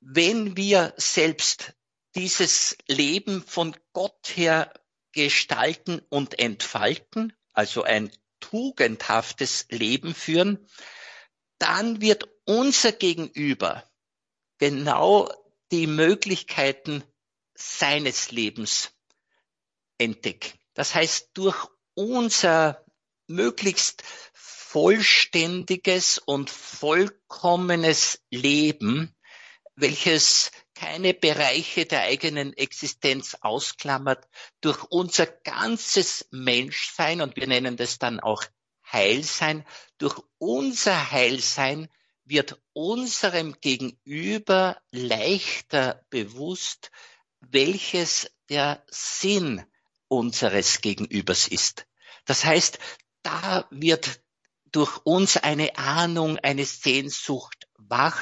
[0.00, 1.74] Wenn wir selbst
[2.14, 4.72] dieses Leben von Gott her
[5.12, 10.66] gestalten und entfalten, also ein tugendhaftes Leben führen,
[11.58, 13.88] dann wird unser Gegenüber
[14.58, 15.30] genau
[15.70, 17.04] die Möglichkeiten
[17.54, 18.90] seines Lebens
[19.98, 20.58] entdecken.
[20.74, 22.84] Das heißt, durch unser
[23.26, 29.14] möglichst vollständiges und vollkommenes Leben,
[29.76, 30.50] welches
[30.82, 34.28] keine Bereiche der eigenen Existenz ausklammert,
[34.60, 38.42] durch unser ganzes Menschsein, und wir nennen das dann auch
[38.90, 39.64] Heilsein,
[39.98, 41.88] durch unser Heilsein
[42.24, 46.90] wird unserem Gegenüber leichter bewusst,
[47.38, 49.64] welches der Sinn
[50.08, 51.86] unseres Gegenübers ist.
[52.24, 52.80] Das heißt,
[53.22, 54.20] da wird
[54.72, 58.20] durch uns eine Ahnung, eine Sehnsucht wach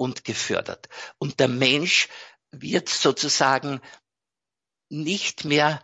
[0.00, 0.88] und gefördert.
[1.18, 2.08] Und der Mensch
[2.50, 3.82] wird sozusagen
[4.88, 5.82] nicht mehr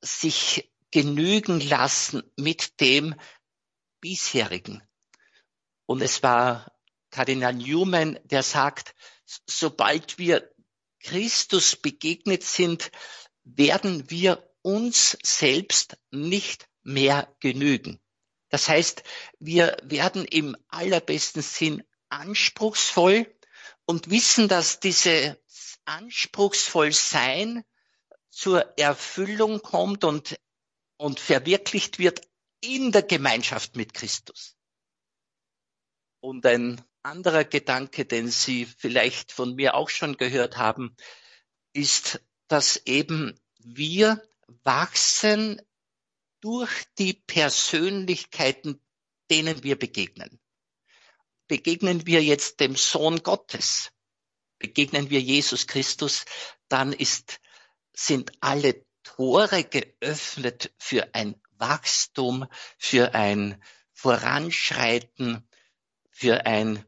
[0.00, 3.16] sich genügen lassen mit dem
[4.00, 4.84] bisherigen.
[5.84, 6.72] Und es war
[7.10, 10.48] Kardinal Newman, der sagt, sobald wir
[11.00, 12.92] Christus begegnet sind,
[13.42, 18.00] werden wir uns selbst nicht mehr genügen.
[18.48, 19.02] Das heißt,
[19.40, 23.35] wir werden im allerbesten Sinn anspruchsvoll
[23.86, 25.40] und wissen, dass diese
[25.84, 27.64] anspruchsvoll sein
[28.30, 30.38] zur Erfüllung kommt und,
[30.98, 32.20] und verwirklicht wird
[32.60, 34.56] in der Gemeinschaft mit Christus.
[36.20, 40.96] Und ein anderer Gedanke, den Sie vielleicht von mir auch schon gehört haben,
[41.72, 44.20] ist, dass eben wir
[44.64, 45.62] wachsen
[46.40, 48.80] durch die Persönlichkeiten,
[49.30, 50.40] denen wir begegnen
[51.48, 53.90] begegnen wir jetzt dem Sohn Gottes,
[54.58, 56.24] begegnen wir Jesus Christus,
[56.68, 57.40] dann ist,
[57.92, 62.46] sind alle Tore geöffnet für ein Wachstum,
[62.78, 65.48] für ein Voranschreiten,
[66.10, 66.84] für ein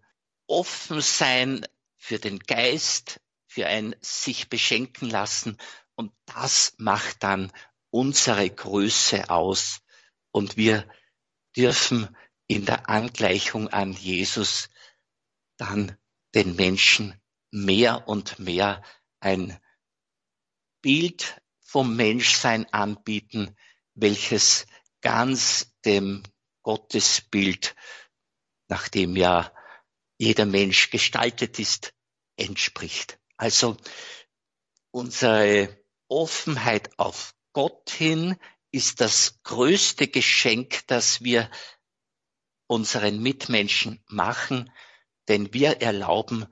[0.46, 1.66] Offensein
[1.98, 5.58] für den Geist, für ein sich beschenken lassen.
[5.94, 7.52] Und das macht dann
[7.90, 9.80] unsere Größe aus.
[10.30, 10.88] Und wir
[11.56, 12.16] dürfen
[12.48, 14.68] in der Angleichung an Jesus
[15.58, 15.96] dann
[16.34, 18.82] den Menschen mehr und mehr
[19.20, 19.60] ein
[20.80, 23.54] Bild vom Menschsein anbieten,
[23.94, 24.66] welches
[25.00, 26.22] ganz dem
[26.62, 27.76] Gottesbild,
[28.68, 29.52] nach dem ja
[30.18, 31.94] jeder Mensch gestaltet ist,
[32.36, 33.18] entspricht.
[33.36, 33.76] Also
[34.90, 38.36] unsere Offenheit auf Gott hin
[38.70, 41.50] ist das größte Geschenk, das wir
[42.68, 44.70] unseren Mitmenschen machen,
[45.26, 46.46] denn wir erlauben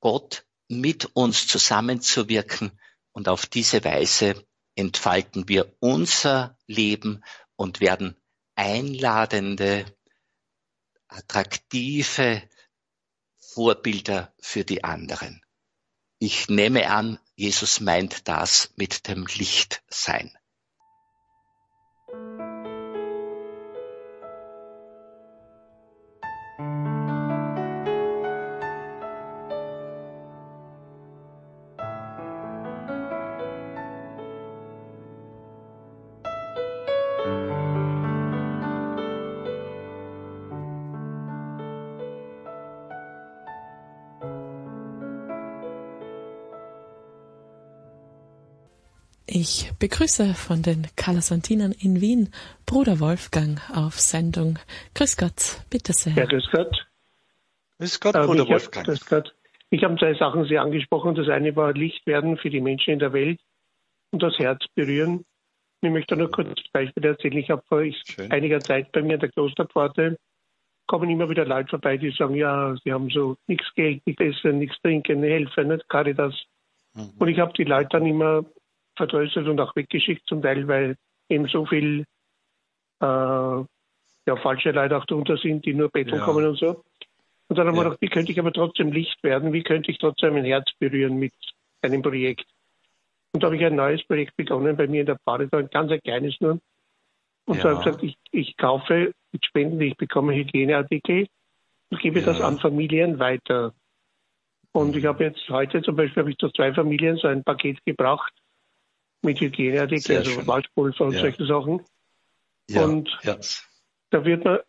[0.00, 2.80] Gott mit uns zusammenzuwirken
[3.12, 7.22] und auf diese Weise entfalten wir unser Leben
[7.56, 8.16] und werden
[8.54, 9.84] einladende,
[11.08, 12.48] attraktive
[13.36, 15.42] Vorbilder für die anderen.
[16.18, 20.30] Ich nehme an, Jesus meint das mit dem Lichtsein.
[49.42, 52.28] Ich begrüße von den Kalasantinern in Wien
[52.66, 54.58] Bruder Wolfgang auf Sendung.
[54.94, 56.12] Grüß Gott, bitte sehr.
[56.12, 56.86] Ja, grüß Gott.
[57.78, 58.86] Grüß Gott, Bruder ich Wolfgang.
[58.86, 59.34] Hab, grüß Gott.
[59.70, 61.14] Ich habe zwei Sachen Sie angesprochen.
[61.14, 63.40] Das eine war Licht werden für die Menschen in der Welt
[64.10, 65.24] und das Herz berühren.
[65.80, 67.38] Ich möchte nur kurz ein Beispiel erzählen.
[67.38, 67.82] Ich habe vor
[68.28, 70.18] einiger Zeit bei mir in der Klosterpforte
[70.86, 74.58] kommen immer wieder Leute vorbei, die sagen, ja, sie haben so nichts Geld, nichts Essen,
[74.58, 76.34] nichts Trinken, helfen, nicht Caritas.
[76.92, 77.12] Mhm.
[77.18, 78.44] Und ich habe die Leute dann immer
[79.00, 80.96] vertröstet und auch weggeschickt zum Teil, weil
[81.28, 82.04] eben so viel
[83.00, 86.24] äh, ja, falsche Leute auch drunter sind, die nur betteln ja.
[86.24, 86.84] kommen und so.
[87.48, 87.80] Und dann haben ja.
[87.80, 89.52] wir gedacht, wie könnte ich aber trotzdem Licht werden?
[89.52, 91.32] Wie könnte ich trotzdem mein Herz berühren mit
[91.82, 92.46] einem Projekt?
[93.32, 95.90] Und da habe ich ein neues Projekt begonnen bei mir in der Pfarre, ein ganz
[95.90, 96.60] ein kleines nur.
[97.46, 97.62] Und ja.
[97.62, 101.26] da habe ich gesagt, ich, ich kaufe mit Spenden, die ich bekomme, Hygieneartikel
[101.90, 102.26] und gebe ja.
[102.26, 103.72] das an Familien weiter.
[104.72, 107.84] Und ich habe jetzt heute zum Beispiel habe ich zu zwei Familien so ein Paket
[107.84, 108.32] gebracht
[109.22, 110.46] mit Hygieneartikeln, also.
[110.46, 111.20] Waldpulver und ja.
[111.20, 111.82] solche Sachen.
[112.68, 113.36] Ja, und ja.
[114.10, 114.60] da wird man,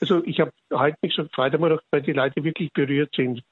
[0.00, 1.54] also ich habe heute mich so gefreut,
[1.90, 3.42] weil die Leute wirklich berührt sind.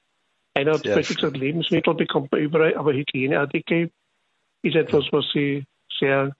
[0.53, 3.91] Einer hat zum gesagt, Lebensmittel bekommt man überall, aber Hygieneartikel
[4.63, 5.65] ist etwas, was sie
[5.99, 6.35] sehr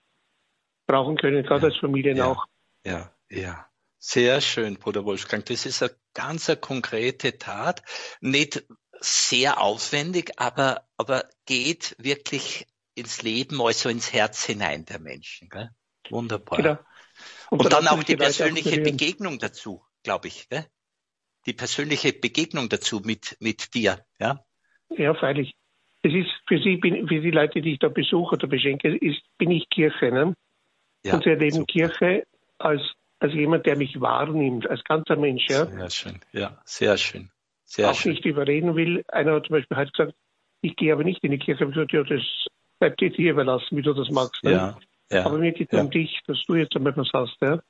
[0.86, 2.46] brauchen können, gerade als Familien auch.
[2.84, 3.64] Ja, ja.
[4.00, 5.44] Sehr schön, Bruder Wolfgang.
[5.44, 7.82] Das ist eine ganz eine konkrete Tat.
[8.20, 8.64] Nicht
[9.00, 12.66] sehr aufwendig, aber, aber geht wirklich
[12.98, 15.48] ins Leben, also ins Herz hinein der Menschen.
[15.48, 15.70] Gell?
[16.10, 16.58] Wunderbar.
[16.58, 16.78] Genau.
[17.50, 20.48] Und, Und dann auch die persönliche Begegnung dazu, glaube ich.
[20.48, 20.66] Gell?
[21.46, 24.04] Die persönliche Begegnung dazu mit, mit dir.
[24.20, 24.44] Ja,
[24.90, 25.54] ja freilich.
[26.02, 29.50] Es ist für Sie, für die Leute, die ich da besuche oder beschenke, ist, bin
[29.50, 30.12] ich Kirche.
[30.12, 30.34] Ne?
[31.04, 31.72] Ja, Und Sie erleben super.
[31.72, 32.24] Kirche
[32.58, 32.82] als,
[33.18, 35.46] als jemand, der mich wahrnimmt, als ganzer Mensch.
[35.48, 35.66] Ja?
[35.66, 36.20] Sehr schön.
[36.32, 37.30] Ja, sehr schön.
[37.64, 38.12] Sehr auch schön.
[38.12, 39.04] nicht überreden will.
[39.08, 40.14] Einer hat zum Beispiel halt gesagt,
[40.60, 41.54] ich gehe aber nicht in die Kirche.
[41.54, 42.22] Ich habe gesagt, ja, das
[42.78, 44.42] bleibt dir dir überlassen, wie du das magst.
[44.44, 44.52] Ne?
[44.52, 44.78] Ja,
[45.10, 45.82] ja, Aber mir geht es ja.
[45.82, 47.36] um dich, dass du jetzt einmal was hast.
[47.40, 47.60] Ja?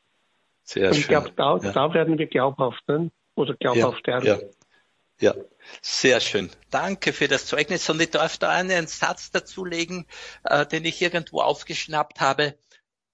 [0.64, 3.10] Sehr Und ich glaube, da, da werden wir glaubhaft ne?
[3.34, 4.38] oder glaubhaft ja, ja.
[5.20, 5.34] Ja,
[5.82, 6.48] sehr schön.
[6.70, 7.88] Danke für das Zeugnis.
[7.90, 10.06] Und ich darf da einen Satz dazulegen,
[10.44, 12.54] äh, den ich irgendwo aufgeschnappt habe.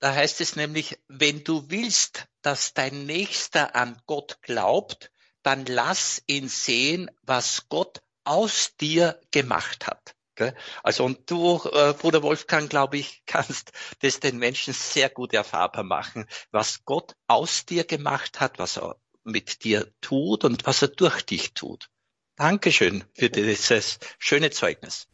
[0.01, 5.11] Da heißt es nämlich, wenn du willst, dass dein Nächster an Gott glaubt,
[5.43, 10.14] dann lass ihn sehen, was Gott aus dir gemacht hat.
[10.83, 15.85] Also und du, äh, Bruder Wolfgang, glaube ich, kannst das den Menschen sehr gut erfahrbar
[15.85, 20.89] machen, was Gott aus dir gemacht hat, was er mit dir tut und was er
[20.89, 21.89] durch dich tut.
[22.37, 25.09] Dankeschön für dieses schöne Zeugnis.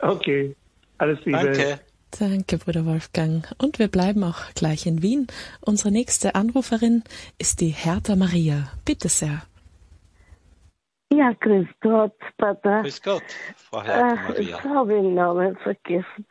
[0.00, 0.56] Okay,
[0.98, 1.38] alles Liebe.
[1.38, 1.80] Danke.
[2.18, 3.52] Danke, Bruder Wolfgang.
[3.58, 5.26] Und wir bleiben auch gleich in Wien.
[5.60, 7.02] Unsere nächste Anruferin
[7.38, 8.70] ist die Hertha Maria.
[8.84, 9.42] Bitte sehr.
[11.14, 12.82] Ja, grüß Gott, Pater.
[12.82, 13.22] Grüß Gott,
[13.56, 14.40] Frau Herr Maria.
[14.40, 16.26] Ich habe den Namen vergessen.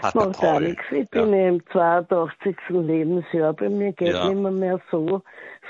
[0.00, 0.84] Pater Macht auch nichts.
[0.92, 1.48] Ich bin ja.
[1.48, 2.56] im 82.
[2.68, 3.52] Lebensjahr.
[3.54, 4.28] Bei mir geht ja.
[4.32, 5.22] nicht mehr, so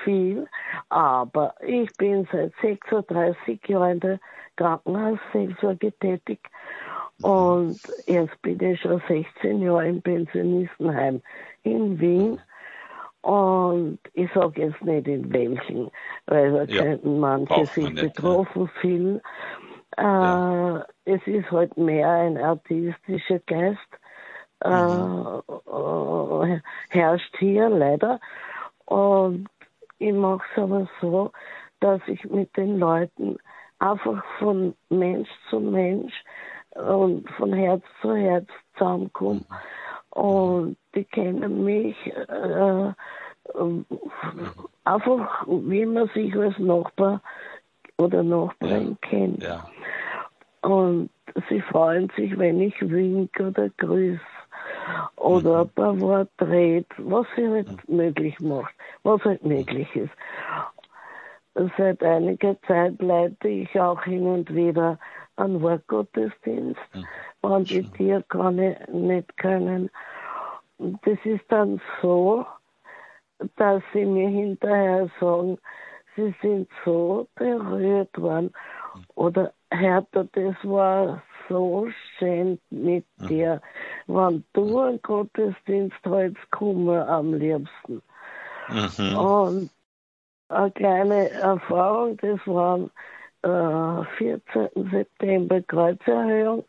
[0.04, 0.46] viel.
[0.90, 4.20] Aber ich bin seit 36 Jahren in der
[4.56, 6.40] Krankenhausseelsorge tätig.
[7.22, 11.22] Und jetzt bin ich schon 16 Jahre im Pensionistenheim
[11.62, 12.40] in Wien.
[13.22, 15.90] Und ich sage jetzt nicht in welchen,
[16.26, 18.80] weil da ja, könnten manche sich nicht, betroffen ja.
[18.80, 19.20] fühlen.
[19.96, 20.86] Äh, ja.
[21.04, 23.78] Es ist halt mehr ein artistischer Geist,
[24.64, 25.42] äh, mhm.
[25.48, 28.20] äh, herrscht hier leider.
[28.86, 29.48] Und
[29.98, 31.30] ich mache es aber so,
[31.80, 33.36] dass ich mit den Leuten
[33.80, 36.14] einfach von Mensch zu Mensch
[36.70, 39.40] und von Herz zu Herz zusammenkomme.
[39.40, 39.56] Mhm
[40.20, 42.92] und die kennen mich äh,
[44.84, 47.22] einfach, wie man sich als Nachbar
[47.96, 49.08] oder Nachbarin ja.
[49.08, 49.42] kennt.
[49.42, 49.64] Ja.
[50.60, 51.08] Und
[51.48, 54.20] sie freuen sich, wenn ich wink oder grüße
[55.16, 55.60] oder mhm.
[55.60, 57.96] ein paar Worte red, was sie halt mhm.
[57.96, 60.12] möglich macht, was halt möglich ist.
[61.78, 64.98] Seit einiger Zeit leite ich auch hin und wieder
[65.36, 67.06] einen Wortgottesdienst, mhm.
[67.40, 69.88] wenn die Diakone nicht können.
[71.02, 72.46] Das ist dann so,
[73.56, 75.58] dass sie mir hinterher sagen,
[76.16, 78.52] sie sind so berührt worden.
[79.14, 83.26] Oder Hertha, das war so schön mit mhm.
[83.26, 83.60] dir.
[84.06, 88.02] Wenn du einen Gottesdienst hältst, komme am liebsten.
[88.68, 89.16] Mhm.
[89.16, 89.70] Und
[90.48, 92.88] eine kleine Erfahrung, das war
[93.42, 94.68] äh, 14.
[94.90, 96.64] September Kreuzerhöhung.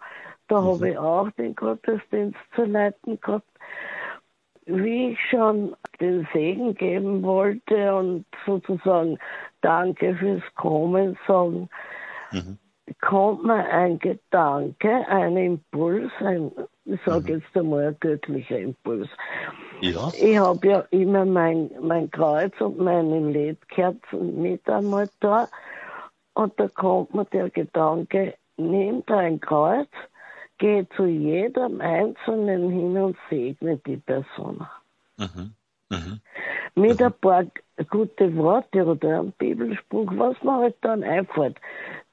[0.48, 0.66] Da mhm.
[0.66, 3.48] habe ich auch den Gottesdienst zu leiten gehabt.
[4.66, 9.18] Wie ich schon den Segen geben wollte und sozusagen
[9.62, 11.70] Danke fürs Kommen sagen,
[12.32, 12.58] mhm.
[13.00, 16.52] kommt mir ein Gedanke, ein Impuls, ein,
[16.86, 17.40] ich sage mhm.
[17.40, 19.08] jetzt einmal ein göttlicher Impuls.
[19.82, 20.10] Ja.
[20.14, 25.48] Ich habe ja immer mein, mein Kreuz und meine Ledkerzen mit einmal da.
[26.34, 29.90] Und da kommt mir der Gedanke, nimm dein Kreuz,
[30.62, 34.68] geh zu jedem Einzelnen hin und segne die Person.
[35.18, 35.54] Mhm.
[35.90, 36.22] Mhm.
[36.76, 37.06] Mit mhm.
[37.08, 37.46] ein paar
[37.90, 41.58] gute Worte oder einem Bibelspruch, was mir halt dann einfällt.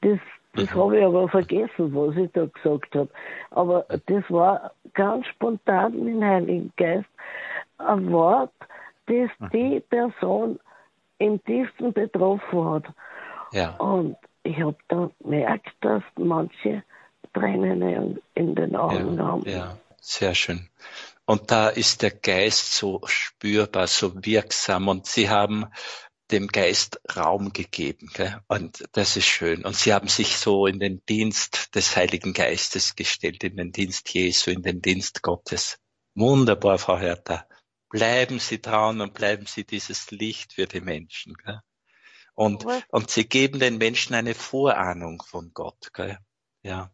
[0.01, 0.19] Das,
[0.55, 0.81] das mhm.
[0.81, 3.11] habe ich aber vergessen, was ich da gesagt habe.
[3.51, 7.09] Aber das war ganz spontan im Heiligen Geist
[7.77, 8.53] ein Wort,
[9.07, 9.51] das mhm.
[9.53, 10.59] die Person
[11.19, 12.85] im tiefsten betroffen hat.
[13.53, 13.77] Ja.
[13.77, 16.83] Und ich habe dann gemerkt, dass manche
[17.39, 19.49] Tränen in den Augen ja, haben.
[19.49, 20.69] Ja, sehr schön.
[21.25, 25.67] Und da ist der Geist so spürbar, so wirksam und sie haben
[26.31, 28.11] dem Geist Raum gegeben.
[28.15, 28.41] Gell?
[28.49, 29.65] Und das ist schön.
[29.65, 34.13] Und sie haben sich so in den Dienst des Heiligen Geistes gestellt, in den Dienst
[34.13, 35.79] Jesu, in den Dienst Gottes.
[36.15, 37.47] Wunderbar, Frau Hertha.
[37.91, 41.35] Bleiben Sie dran und bleiben Sie dieses Licht für die Menschen.
[41.35, 41.61] Gell?
[42.35, 45.93] Und, und Sie geben den Menschen eine Vorahnung von Gott.
[45.93, 46.19] Gell?
[46.63, 46.91] Ja.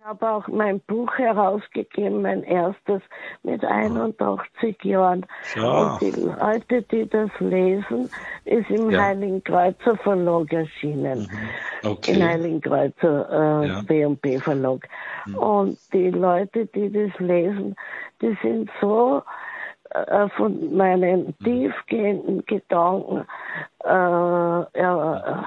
[0.00, 3.02] Ich habe auch mein Buch herausgegeben, mein erstes,
[3.42, 5.26] mit 81 Jahren.
[5.56, 5.94] Ja.
[5.94, 8.08] Und die Leute, die das lesen,
[8.44, 9.02] ist im ja.
[9.02, 11.28] Heiligen Kreuzer Verlag erschienen.
[11.82, 11.90] Mhm.
[11.90, 12.12] Okay.
[12.12, 13.82] Im Heiligen Kreuzer äh, ja.
[13.82, 14.88] B&B Verlag.
[15.26, 15.34] Mhm.
[15.34, 17.74] Und die Leute, die das lesen,
[18.22, 19.22] die sind so
[19.90, 21.44] äh, von meinen mhm.
[21.44, 23.26] tiefgehenden Gedanken
[23.84, 25.44] äh, ja,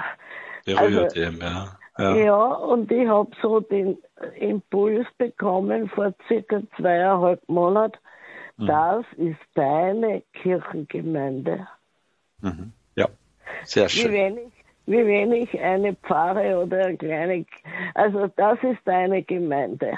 [0.66, 1.68] berührt also, eben, ja.
[1.98, 2.16] Ja.
[2.16, 3.98] ja, und ich habe so den
[4.40, 7.98] Impuls bekommen vor circa zweieinhalb Monaten,
[8.58, 8.68] mhm.
[8.68, 11.68] das ist deine Kirchengemeinde.
[12.40, 12.72] Mhm.
[12.96, 13.08] Ja,
[13.64, 14.12] sehr schön.
[14.12, 14.54] Wie wenn, ich,
[14.86, 17.46] wie wenn ich eine Pfarre oder eine kleine,
[17.94, 19.98] also das ist deine Gemeinde.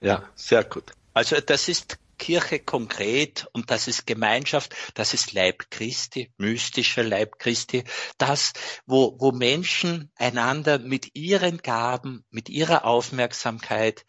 [0.00, 0.92] Ja, sehr gut.
[1.14, 7.38] Also das ist Kirche konkret und das ist Gemeinschaft, das ist Leib Christi, mystischer Leib
[7.38, 7.84] Christi,
[8.18, 8.52] das,
[8.86, 14.04] wo, wo Menschen einander mit ihren Gaben, mit ihrer Aufmerksamkeit,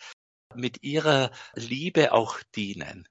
[0.56, 3.08] mit ihrer Liebe auch dienen.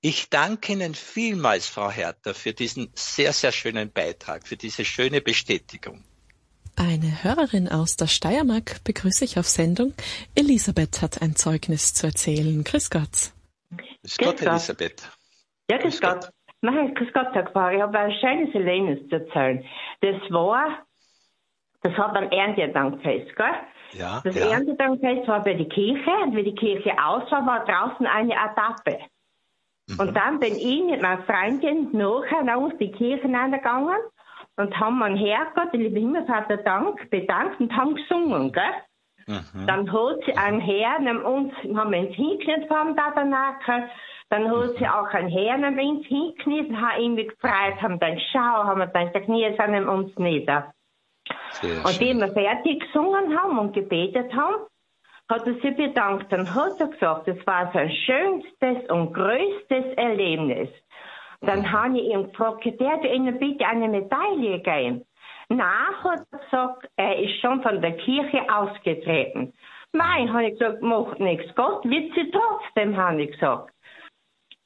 [0.00, 5.20] Ich danke Ihnen vielmals, Frau Hertha, für diesen sehr, sehr schönen Beitrag, für diese schöne
[5.20, 6.04] Bestätigung.
[6.76, 9.94] Eine Hörerin aus der Steiermark begrüße ich auf Sendung.
[10.34, 12.62] Elisabeth hat ein Zeugnis zu erzählen.
[12.62, 13.32] Grüß Gott.
[14.06, 15.10] Grüß Gott, Elisabeth.
[15.68, 16.20] Ja, grüß, grüß Gott.
[16.22, 16.30] Gott.
[16.62, 17.72] Nein, grüß Gott, Herr Pfarrer.
[17.74, 19.64] Ich habe ein schönes Erlebnis zu erzählen.
[20.00, 20.86] Das war,
[21.82, 23.46] das hat ein Erntedankfest, gell?
[23.92, 24.52] Ja, das ja.
[24.52, 29.00] Erntedankfest war bei der Kirche und wie die Kirche aus war, war draußen eine Etappe.
[29.88, 30.00] Mhm.
[30.00, 33.98] Und dann bin ich mit meiner Freundin nachher nach uns die Kirche hineingegangen
[34.56, 38.74] und haben einen Herrgott, den lieben Himmelvater, Dank, bedankt und haben gesungen, gell?
[39.26, 39.66] Mhm.
[39.66, 43.88] Dann holt sie einen Herr, neben uns, haben wir uns hingekniet vor dem Tabernakel.
[44.28, 48.64] Dann holt sie auch einen Herr, neben uns hingekniet, haben ihn gefreut, haben dann Schau,
[48.64, 50.72] haben wir dann, Knie sind neben uns nieder.
[51.50, 54.66] Sehr und wie wir fertig gesungen haben und gebetet haben,
[55.28, 56.32] hat er sich bedankt.
[56.32, 60.68] Dann hat er gesagt, das war sein schönstes und größtes Erlebnis.
[61.40, 61.72] Dann mhm.
[61.72, 65.04] habe ich ihm gefragt, der Ihnen bitte eine Medaille geben?
[65.48, 69.52] Nach hat er gesagt, er ist schon von der Kirche ausgetreten.
[69.92, 71.54] Nein, habe ich gesagt, macht nichts.
[71.54, 73.72] Gott wird sie trotzdem, habe ich gesagt.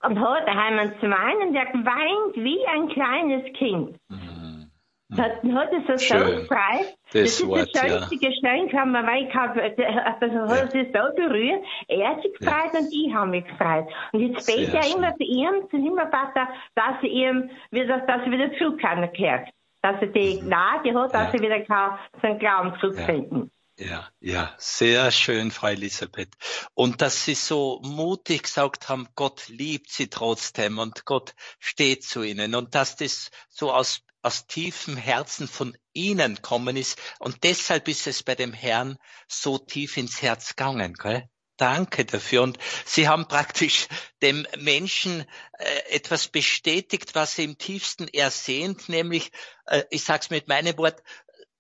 [0.03, 3.99] Und heute haben wir zum einen, der weint wie ein kleines Kind.
[4.09, 4.70] Mhm.
[5.18, 6.47] Hat, hat es so Schön.
[6.47, 6.87] frei.
[7.12, 8.28] Das, das ist Wort, das schönste ja.
[8.28, 10.81] Geschenk, haben wir, weil ich habe, also hat ja.
[10.81, 11.64] es so berührt.
[11.89, 12.78] Er hat sich gefreut ja.
[12.78, 13.89] und ich habe mich gefreut.
[14.12, 18.31] Und jetzt bete er immer zu ihm, zu Himmelvater, dass sie ihm wieder, dass er
[18.31, 19.49] wieder zurückkehren kehrt
[19.83, 21.39] dass er die Gnade hat, dass ja.
[21.39, 23.51] er wieder kann, seinen Glauben zurückfinden.
[23.78, 26.35] Ja, ja, sehr schön, Frau Elisabeth.
[26.74, 32.22] Und dass Sie so mutig gesagt haben, Gott liebt Sie trotzdem und Gott steht zu
[32.22, 37.01] Ihnen und dass das so aus aus tiefem Herzen von ihnen kommen ist.
[37.18, 40.95] Und deshalb ist es bei dem Herrn so tief ins Herz gegangen.
[40.95, 41.28] Gell?
[41.61, 42.41] Danke dafür.
[42.41, 43.87] Und Sie haben praktisch
[44.23, 45.27] dem Menschen
[45.59, 49.31] äh, etwas bestätigt, was er im tiefsten ersehnt, nämlich,
[49.67, 51.03] äh, ich sage es mit meinem Wort,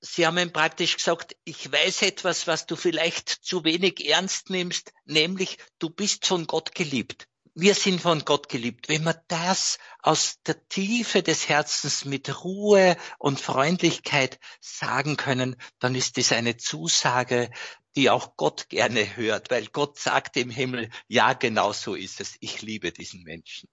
[0.00, 4.94] Sie haben ihm praktisch gesagt, ich weiß etwas, was du vielleicht zu wenig ernst nimmst,
[5.04, 7.28] nämlich du bist von Gott geliebt.
[7.54, 8.88] Wir sind von Gott geliebt.
[8.88, 15.94] Wenn wir das aus der Tiefe des Herzens mit Ruhe und Freundlichkeit sagen können, dann
[15.94, 17.50] ist das eine Zusage,
[17.96, 22.36] die auch Gott gerne hört, weil Gott sagt im Himmel, ja, genau so ist es.
[22.40, 23.68] Ich liebe diesen Menschen.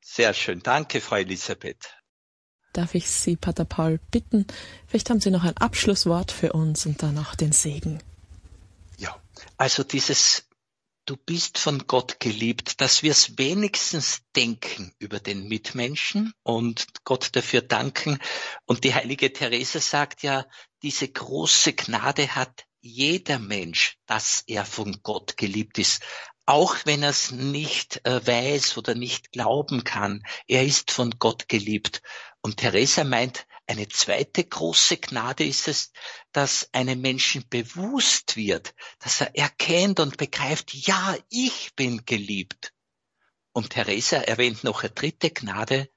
[0.00, 0.60] Sehr schön.
[0.62, 1.94] Danke, Frau Elisabeth.
[2.72, 4.46] Darf ich Sie, Pater Paul, bitten,
[4.86, 8.00] vielleicht haben Sie noch ein Abschlusswort für uns und dann auch den Segen.
[8.96, 9.20] Ja,
[9.56, 10.49] also dieses
[11.06, 17.30] du bist von Gott geliebt, dass wir es wenigstens denken über den Mitmenschen und Gott
[17.34, 18.18] dafür danken.
[18.66, 20.46] Und die heilige Therese sagt ja,
[20.82, 26.02] diese große Gnade hat jeder Mensch, dass er von Gott geliebt ist.
[26.50, 31.48] Auch wenn er es nicht äh, weiß oder nicht glauben kann, er ist von Gott
[31.48, 32.02] geliebt.
[32.40, 35.92] Und Theresa meint, eine zweite große Gnade ist es,
[36.32, 42.72] dass einem Menschen bewusst wird, dass er erkennt und begreift, ja, ich bin geliebt.
[43.52, 45.88] Und Theresa erwähnt noch eine dritte Gnade,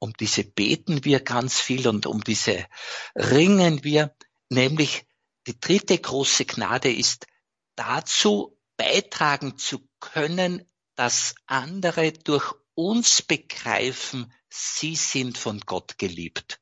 [0.00, 2.66] um diese beten wir ganz viel und um diese
[3.14, 4.12] ringen wir,
[4.48, 5.06] nämlich
[5.46, 7.28] die dritte große Gnade ist
[7.76, 16.60] dazu beitragen zu können, dass andere durch uns begreifen, sie sind von Gott geliebt.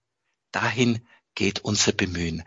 [0.51, 2.45] Dahin geht unser Bemühen.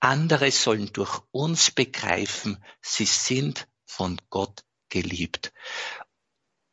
[0.00, 5.52] Andere sollen durch uns begreifen, sie sind von Gott geliebt.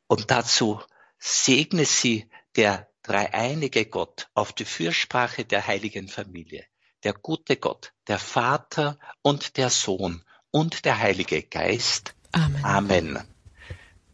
[0.08, 0.80] Und dazu
[1.18, 6.66] segne sie der dreieinige Gott auf die Fürsprache der heiligen Familie,
[7.04, 12.16] der gute Gott, der Vater und der Sohn und der Heilige Geist.
[12.36, 12.66] Amen.
[12.66, 13.20] Amen.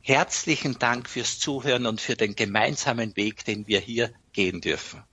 [0.02, 5.04] Herzlichen Dank fürs Zuhören und für den gemeinsamen Weg, den wir hier gehen dürfen.